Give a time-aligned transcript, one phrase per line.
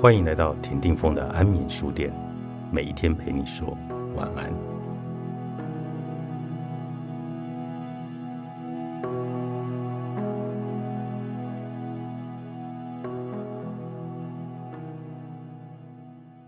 [0.00, 2.10] 欢迎来到田定峰的安眠书店，
[2.72, 3.76] 每一天陪你说
[4.16, 4.50] 晚安。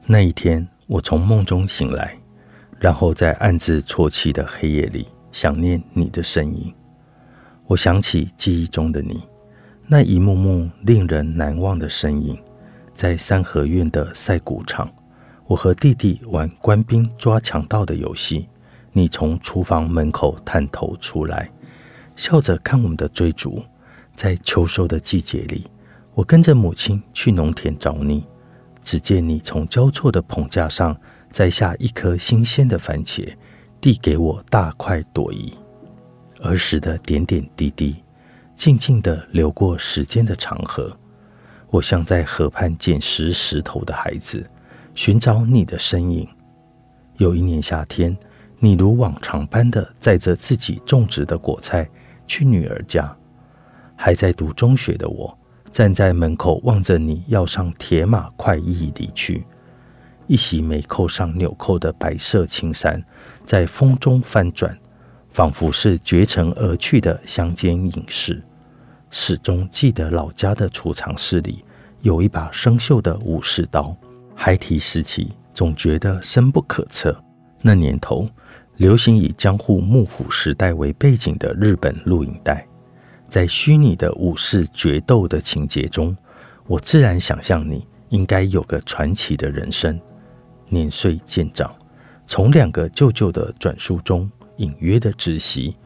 [0.06, 2.16] 那一天，我从梦中醒来，
[2.80, 6.73] 然后在暗自啜泣的黑夜里，想念你的身影。
[7.66, 9.23] 我想起记忆中的你，
[9.87, 12.34] 那一幕幕令人难忘的身影。
[12.95, 14.91] 在三合院的赛谷场，
[15.46, 18.48] 我和弟弟玩官兵抓强盗的游戏。
[18.92, 21.51] 你从厨房门口探头出来，
[22.15, 23.62] 笑着看我们的追逐。
[24.15, 25.66] 在秋收的季节里，
[26.15, 28.24] 我跟着母亲去农田找你。
[28.82, 30.95] 只见你从交错的棚架上
[31.30, 33.32] 摘下一颗新鲜的番茄，
[33.80, 35.54] 递给我大快朵颐。
[36.43, 37.96] 儿时的点点滴滴，
[38.57, 40.95] 静静地流过时间的长河。
[41.73, 44.46] 我像在河畔捡拾石头的孩子，
[44.95, 46.29] 寻找你的身影。
[47.16, 48.14] 有一年夏天，
[48.59, 51.88] 你如往常般的载着自己种植的果菜
[52.26, 53.10] 去女儿家。
[53.96, 55.34] 还在读中学的我，
[55.70, 59.46] 站在门口望着你要上铁马快意离去。
[60.26, 63.02] 一袭没扣上纽扣的白色青衫
[63.46, 64.78] 在风中翻转，
[65.31, 68.42] 仿佛是绝尘而去的乡间隐士。
[69.15, 71.62] 始终记得老家的储藏室里
[72.00, 73.94] 有一把生锈的武士刀。
[74.34, 77.15] 孩提时期总觉得深不可测。
[77.60, 78.27] 那年头
[78.77, 82.66] 流行以江户幕府时代为背景的日本录影带，
[83.28, 86.16] 在虚拟的武士决斗的情节中，
[86.66, 90.00] 我自然想象你应该有个传奇的人生。
[90.71, 91.71] 年岁渐长，
[92.26, 95.76] 从两个舅舅的转述中隐约的知悉。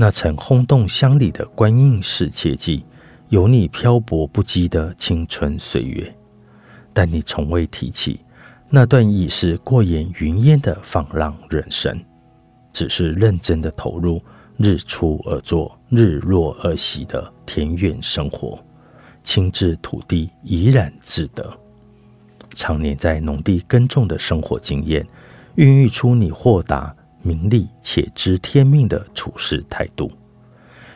[0.00, 2.82] 那曾轰动乡里的观音式切记，
[3.28, 6.10] 有你漂泊不羁的青春岁月，
[6.90, 8.18] 但你从未提起
[8.70, 12.02] 那段已是过眼云烟的放浪人生，
[12.72, 14.22] 只是认真的投入
[14.56, 18.58] 日出而作、日落而息的田园生活，
[19.22, 21.46] 亲至土地怡然自得，
[22.54, 25.06] 常年在农地耕种的生活经验，
[25.56, 26.96] 孕育出你豁达。
[27.22, 30.10] 名利且知天命的处事态度，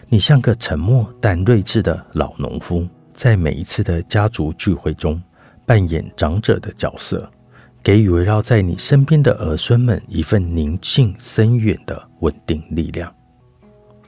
[0.09, 5.23] 你像个沉默但睿智的老农夫，在每一次的家族聚会中
[5.67, 7.31] 扮演长者的角色，
[7.83, 13.15] 给予围绕在你身边的儿孙们一份宁静深远的稳定力量。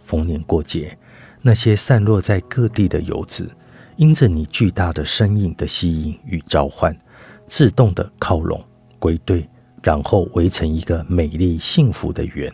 [0.05, 0.97] 逢年过节，
[1.43, 3.51] 那些散落在各地的游子，
[3.97, 6.97] 因着你巨大的身影的吸引与召唤，
[7.47, 8.65] 自动的靠拢
[8.99, 9.49] 归队。
[9.83, 12.53] 然后围成一个美丽幸福的圆。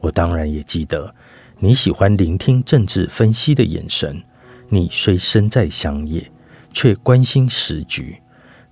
[0.00, 1.12] 我当然也记得
[1.58, 4.22] 你喜欢聆听政治分析的眼神。
[4.68, 6.30] 你虽身在乡野，
[6.72, 8.16] 却关心时局。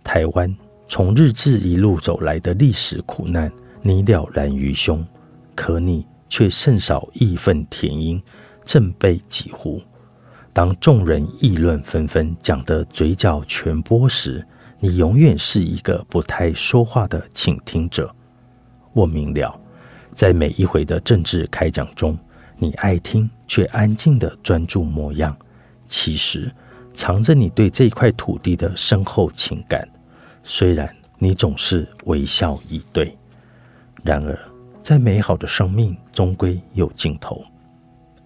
[0.04, 0.54] 台湾
[0.86, 3.50] 从日治一路走来的历史苦难，
[3.82, 5.04] 你了然于胸。
[5.54, 8.22] 可你却甚少义愤填膺，
[8.62, 9.80] 振臂疾呼。
[10.52, 14.46] 当众人议论纷纷，讲得嘴角全波时，
[14.78, 18.14] 你永远是一个不太说话的倾听者。
[18.92, 19.58] 我明了，
[20.14, 22.16] 在每一回的政治开讲中，
[22.58, 25.36] 你爱听却安静的专注模样，
[25.86, 26.50] 其实
[26.92, 29.88] 藏着你对这块土地的深厚情感。
[30.42, 33.16] 虽然你总是微笑以对，
[34.02, 34.38] 然而，
[34.82, 37.42] 在美好的生命终归有尽头。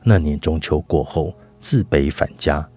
[0.02, 2.68] 那年中秋过后，自北返家，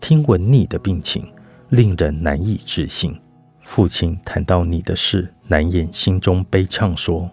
[0.00, 1.26] 听闻你的病情。
[1.70, 3.18] 令人难以置信。
[3.62, 7.30] 父亲谈到你的事，难掩心中悲怆，说：“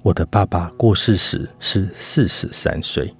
[0.00, 3.14] 我的爸爸过世时是四十三岁，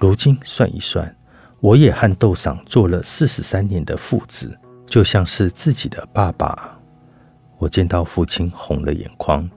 [0.00, 1.14] 如今算一算，
[1.60, 6.78] 我也和豆嫂做了四十三年的父子，就像是自己的爸爸。”
[7.58, 9.48] 我见到父亲红了眼眶，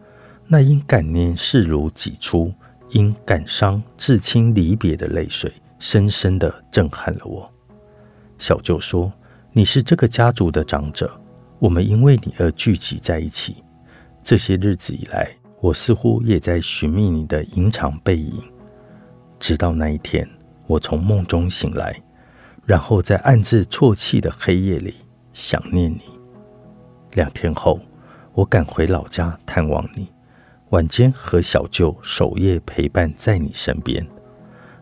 [0.48, 2.54] 那因感念视如己出，
[2.90, 5.50] 因感伤至亲离别的泪水，
[5.80, 7.50] 深深的震撼了我。
[8.38, 9.10] 小舅说。
[9.54, 11.12] 你是这个家族的长者，
[11.60, 13.58] 我们因为你而聚集在一起。
[14.24, 15.28] 这些日子以来，
[15.60, 18.42] 我似乎也在寻觅你的隐藏背影。
[19.42, 20.26] 直到那一天，
[20.68, 22.02] 我从梦中醒来，
[22.66, 24.96] 然后在暗自啜泣的黑夜里
[25.34, 26.02] 想念你。
[27.12, 27.78] 两天后，
[28.32, 30.08] 我赶回老家探望你，
[30.70, 34.08] 晚间和小舅守夜陪伴在你身边。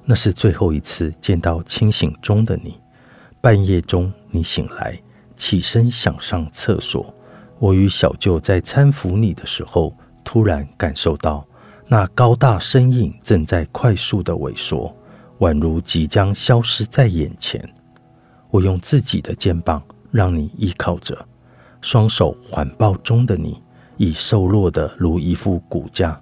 [0.06, 2.80] 那是最后一次见到清醒中的你。
[3.42, 5.00] 半夜中，你醒来，
[5.36, 7.14] 起身想上厕所。
[7.58, 9.94] 我与小舅在搀扶你的时候，
[10.24, 11.46] 突然感受到
[11.88, 14.96] 那高大身影正在快速的萎缩，
[15.40, 17.62] 宛如即将消失在眼前。
[18.50, 21.28] 我用自己的肩膀让你依靠着，
[21.82, 23.62] 双手环抱中的你，
[23.98, 26.22] 已瘦弱的如一副骨架，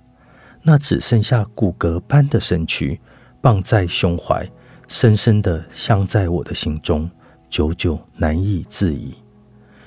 [0.64, 3.00] 那只剩下骨骼般的身躯，
[3.42, 4.50] 傍在胸怀，
[4.88, 7.10] 深深的镶在我的心中，
[7.50, 9.14] 久久难以自已，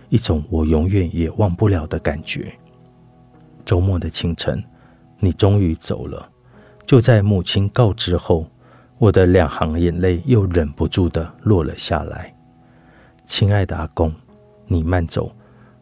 [0.08, 2.52] 一种我永远也忘不了的感觉。
[3.64, 4.62] 周末的清晨，
[5.18, 6.28] 你终于走了。
[6.86, 8.46] 就在母亲告知后，
[8.98, 12.34] 我的两行眼泪又忍不住的落了下来。
[13.26, 14.12] 亲爱的阿公，
[14.66, 15.30] 你慢走，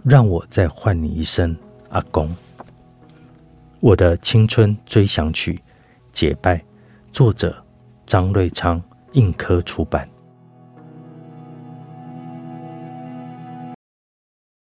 [0.05, 1.57] 让我再唤你一声
[1.89, 2.35] 阿公。
[3.81, 5.59] 我的青春追想曲，
[6.13, 6.63] 结拜，
[7.11, 7.57] 作者
[8.05, 8.83] 张瑞昌，
[9.13, 10.07] 印科出版。